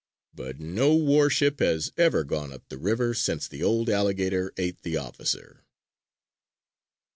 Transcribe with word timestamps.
But 0.33 0.59
no 0.59 0.95
warship 0.95 1.59
has 1.59 1.91
ever 1.95 2.23
gone 2.23 2.51
up 2.51 2.67
the 2.69 2.79
river 2.79 3.13
since 3.13 3.47
the 3.47 3.61
old 3.61 3.87
alligator 3.87 4.51
ate 4.57 4.81
the 4.81 4.97
officer. 4.97 5.63